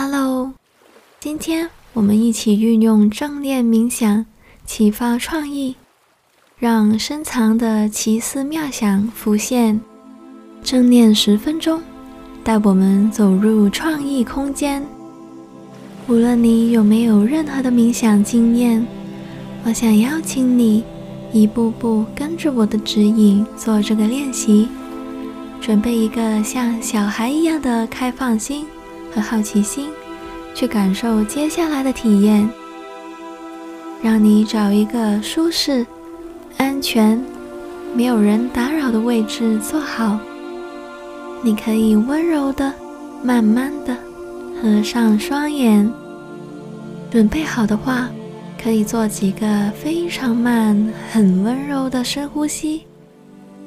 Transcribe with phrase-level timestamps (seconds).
[0.00, 0.52] Hello，
[1.18, 4.24] 今天我们一起运用正念冥想，
[4.64, 5.74] 启发创意，
[6.56, 9.80] 让深藏的奇思妙想浮现。
[10.62, 11.82] 正念十分钟，
[12.44, 14.86] 带我们走入创意空间。
[16.06, 18.86] 无论你有没有任何的冥想经验，
[19.64, 20.84] 我想邀请你
[21.32, 24.68] 一步步跟着我的指引做这个练习。
[25.60, 28.64] 准备一个像小孩一样的开放心
[29.14, 29.88] 和好奇心，
[30.54, 32.48] 去感受接下来的体验。
[34.02, 35.86] 让你找一个舒适、
[36.56, 37.22] 安全、
[37.94, 40.18] 没有人打扰的位置坐好。
[41.42, 42.72] 你可以温柔的、
[43.22, 43.96] 慢慢的
[44.60, 45.90] 合上双眼。
[47.10, 48.08] 准备好的话，
[48.62, 52.82] 可以做几个非常慢、很温柔的深呼吸，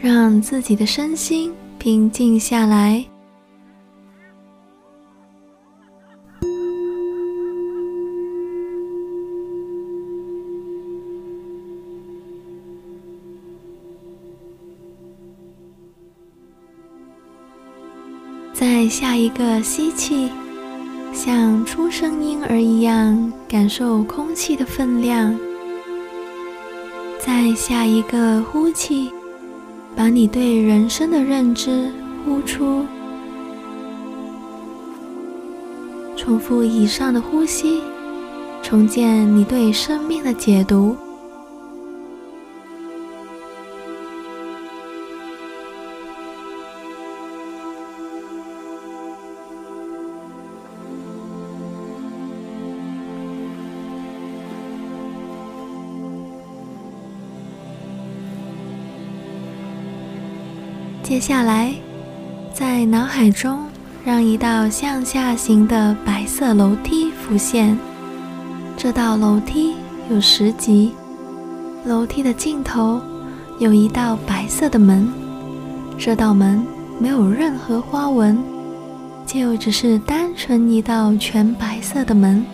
[0.00, 1.52] 让自己的身心。
[1.78, 3.04] 平静下来，
[18.88, 20.30] 下一个吸气，
[21.12, 25.34] 像出生婴儿一样感受空气的分量；
[27.18, 29.10] 在下一个呼气。
[29.96, 31.90] 把你对人生的认知
[32.22, 32.84] 呼出，
[36.14, 37.80] 重复以上的呼吸，
[38.62, 40.94] 重建你对生命的解读。
[61.08, 61.72] 接下来，
[62.52, 63.60] 在脑海中
[64.04, 67.78] 让一道向下行的白色楼梯浮现。
[68.76, 69.76] 这道楼梯
[70.10, 70.90] 有十级，
[71.84, 73.00] 楼梯的尽头
[73.60, 75.08] 有一道白色的门。
[75.96, 76.60] 这道门
[76.98, 78.36] 没有任何花纹，
[79.24, 82.44] 就只是单纯一道全白色的门。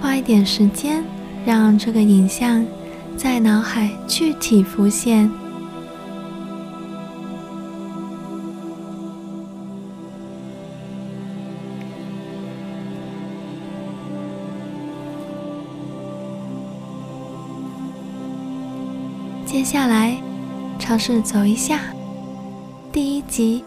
[0.00, 1.04] 花一点时间，
[1.46, 2.66] 让这个影像
[3.16, 5.30] 在脑海具体浮现。
[19.50, 20.16] 接下来，
[20.78, 21.80] 尝试走一下。
[22.92, 23.64] 第一级，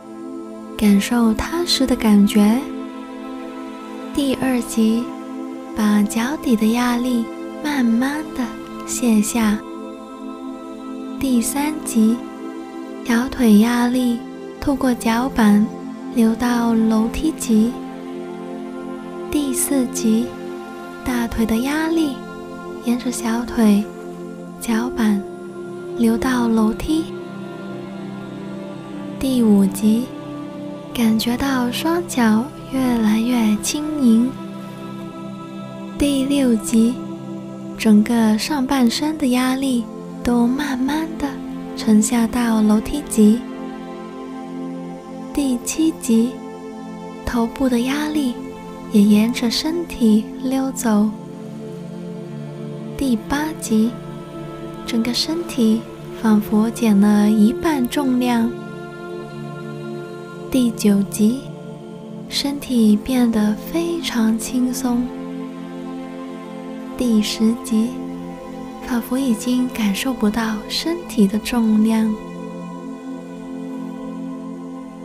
[0.78, 2.58] 感受踏实的感觉。
[4.16, 5.04] 第二级，
[5.76, 7.26] 把脚底的压力
[7.62, 8.46] 慢慢的
[8.88, 9.60] 卸下。
[11.20, 12.16] 第三级，
[13.06, 14.22] 小腿压力
[14.62, 15.68] 透过脚板
[16.16, 17.74] 流到楼梯级。
[19.30, 20.28] 第四级，
[21.04, 22.16] 大腿的压力
[22.86, 23.84] 沿着小腿、
[24.62, 25.22] 脚板。
[25.98, 27.06] 流到楼梯。
[29.20, 30.06] 第五集，
[30.92, 34.30] 感觉到双脚越来越轻盈。
[35.98, 36.96] 第六集，
[37.78, 39.86] 整个上半身的压力
[40.24, 41.30] 都慢慢的
[41.78, 43.40] 沉下到楼梯级。
[45.32, 46.32] 第七集，
[47.24, 48.34] 头部的压力
[48.92, 51.08] 也沿着身体溜走。
[52.98, 53.92] 第八集。
[54.86, 55.82] 整个身体
[56.22, 58.50] 仿佛减了一半重量。
[60.52, 61.42] 第九集，
[62.30, 65.06] 身体变得非常轻松。
[66.98, 67.90] 第十集，
[68.86, 72.14] 仿佛已经感受不到身体的重量。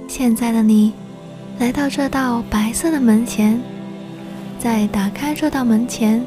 [0.06, 0.92] 现在的你，
[1.58, 3.58] 来到这道白色的门前，
[4.58, 6.24] 在打开这道门前。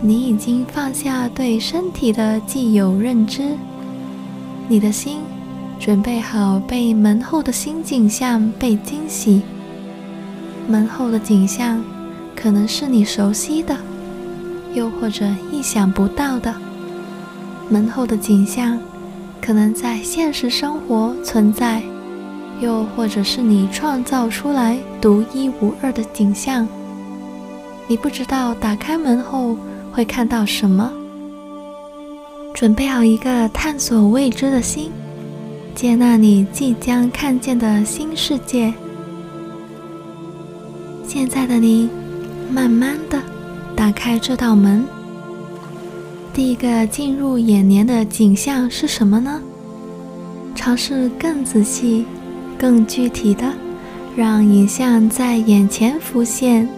[0.00, 3.56] 你已经放下对身体的既有认知，
[4.68, 5.20] 你的心
[5.80, 9.42] 准备好被门后的新景象被惊喜。
[10.68, 11.82] 门后的景象
[12.36, 13.74] 可能是你熟悉的，
[14.74, 16.54] 又或者意想不到的。
[17.70, 18.78] 门后的景象
[19.40, 21.82] 可能在现实生活存在，
[22.60, 26.68] 又或者是你创造出来独一无二的景象。
[27.88, 29.56] 你不知道打开门后。
[29.94, 30.90] 会看到什么？
[32.52, 34.90] 准备好一个探索未知的心，
[35.72, 38.74] 接纳你即将看见的新世界。
[41.06, 41.88] 现在的你，
[42.50, 43.22] 慢慢的
[43.76, 44.84] 打开这道门。
[46.32, 49.40] 第一个进入眼帘的景象是什么呢？
[50.56, 52.04] 尝试更仔细、
[52.58, 53.44] 更具体的，
[54.16, 56.68] 让影像在眼前浮现。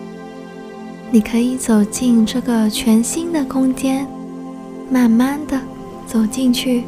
[1.10, 4.06] 你可以走进这个全新的空间，
[4.90, 5.60] 慢慢的
[6.06, 6.84] 走进去，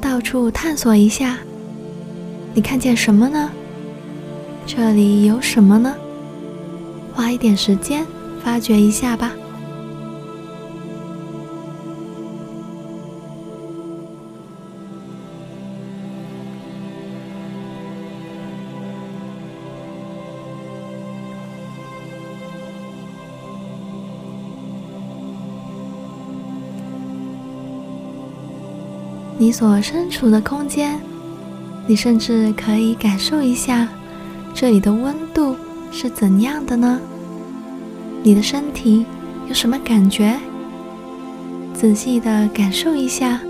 [0.00, 1.38] 到处探索一下。
[2.54, 3.50] 你看见什么呢？
[4.66, 5.94] 这里有什么呢？
[7.14, 8.06] 花一点时间
[8.44, 9.32] 发掘一下吧。
[29.38, 31.00] 你所身处的空间，
[31.86, 33.88] 你甚至可以感受一下
[34.54, 35.56] 这里的温度
[35.90, 37.00] 是怎样的呢？
[38.22, 39.04] 你的身体
[39.48, 40.38] 有什么感觉？
[41.74, 43.40] 仔细的感受一下。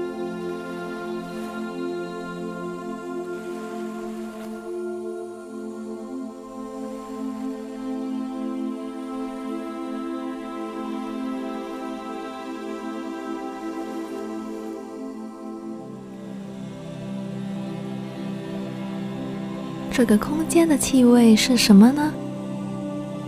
[20.02, 22.12] 这个空间的气味是什么呢？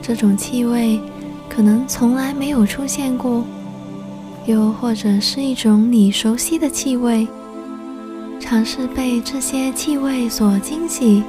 [0.03, 0.99] 这种气味
[1.49, 3.45] 可能从来没有出现过，
[4.45, 7.29] 又或者是一种你熟悉的气味。
[8.41, 11.23] 尝试被这些气味所惊喜，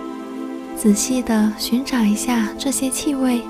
[0.75, 3.43] 仔细的寻找一下这些气味。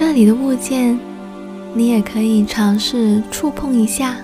[0.00, 0.98] 这里的物件，
[1.74, 4.16] 你也可以尝试触碰一下，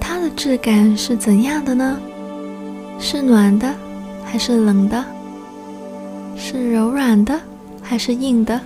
[0.00, 2.00] 它的质感是怎样的呢？
[2.98, 3.70] 是暖的，
[4.24, 5.04] 还是冷的？
[6.38, 7.38] 是柔软的，
[7.82, 8.58] 还是硬的？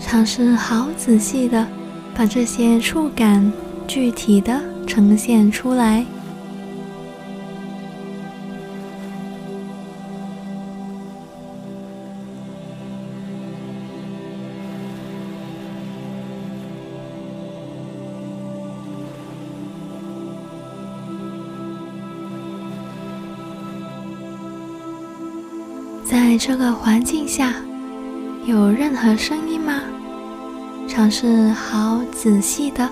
[0.00, 1.64] 尝试好仔细的
[2.12, 3.52] 把这些触感
[3.86, 6.04] 具体的呈现出来。
[26.22, 27.54] 在这个环境下，
[28.44, 29.80] 有任何声音吗？
[30.86, 32.86] 尝试好仔细的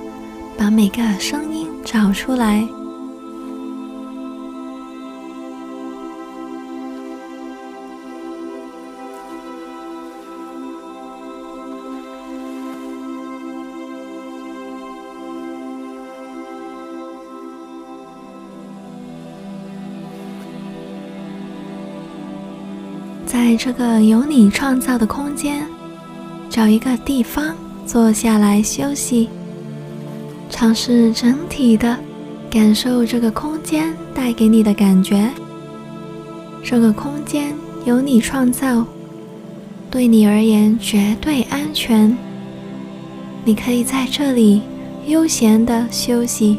[0.56, 2.66] 把每个声音找出来。
[23.28, 25.62] 在这个由你创造的空间，
[26.48, 27.54] 找一个地方
[27.84, 29.28] 坐下来休息，
[30.48, 31.94] 尝试整体的
[32.50, 35.30] 感受这个空间带给你的感觉。
[36.64, 37.54] 这个空间
[37.84, 38.82] 由你创造，
[39.90, 42.16] 对你而言绝对安全。
[43.44, 44.62] 你可以在这里
[45.06, 46.56] 悠闲的休息。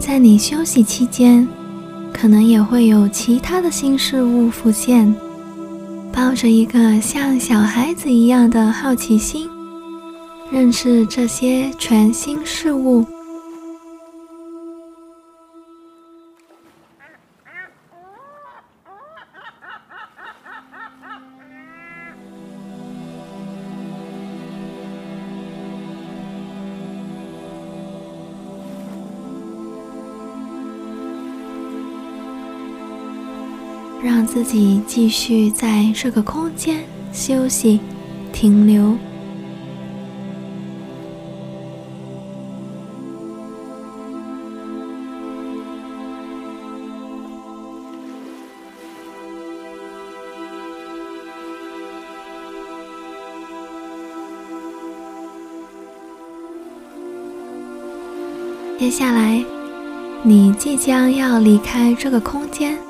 [0.00, 1.46] 在你休息期间，
[2.12, 5.14] 可能也会有其他的新事物浮现。
[6.16, 9.50] 抱着一个像小孩子一样的好奇心，
[10.50, 13.04] 认识这些全新事物。
[34.06, 37.80] 让自己继续在这个空间休息、
[38.32, 38.96] 停留。
[58.78, 59.44] 接下来，
[60.22, 62.85] 你即将要离开这个空间。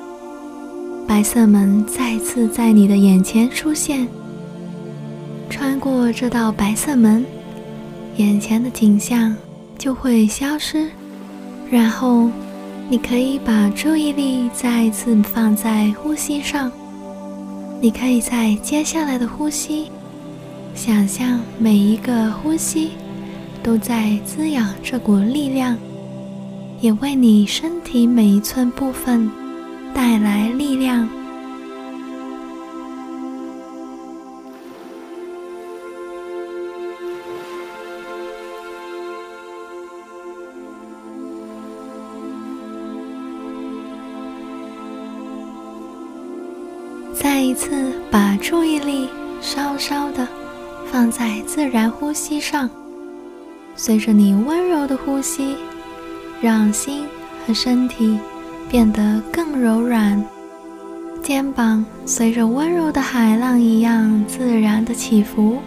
[1.07, 4.05] 白色门再次在你的眼前出现。
[5.49, 7.25] 穿过这道白色门，
[8.17, 9.33] 眼前的景象
[9.77, 10.89] 就会消失。
[11.71, 12.29] 然后，
[12.89, 16.71] 你可以把注意力再次放在呼吸上。
[17.81, 19.89] 你可以在接下来的呼吸，
[20.75, 22.91] 想象每一个呼吸
[23.63, 25.77] 都在滋养这股力量，
[26.81, 29.29] 也为你身体每一寸部分
[29.97, 31.09] 带来力量。
[47.15, 49.09] 再一次把注意力
[49.41, 50.27] 稍稍的
[50.91, 52.69] 放在自然呼吸上
[53.75, 55.57] 随着你温柔的呼吸
[56.39, 57.03] 让心
[57.47, 58.19] 和身体
[58.69, 60.23] 变得更柔软，
[61.23, 65.57] 肩膀随着温柔的海浪一样自然的起伏。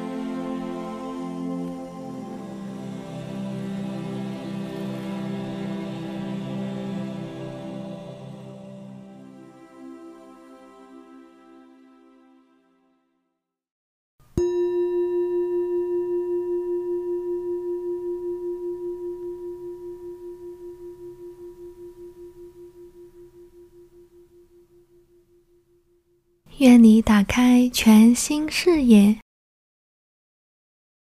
[26.60, 29.16] 愿你打开全新视野，